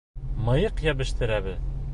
[0.47, 1.65] Мыйыҡ йәбештерәбеҙ!